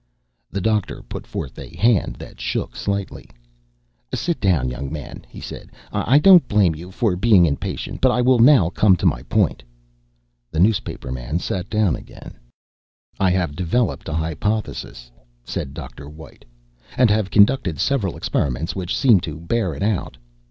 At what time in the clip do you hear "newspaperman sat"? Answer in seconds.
10.59-11.69